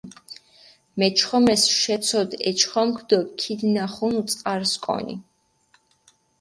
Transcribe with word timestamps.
მეჩხომეს 0.99 1.63
შეცოდჷ 1.81 2.37
ე 2.49 2.49
ჩხომქ 2.59 2.97
დო 3.09 3.19
ქიდნახუნუ 3.39 4.21
წყარს 4.29 4.73
კონი. 4.83 5.15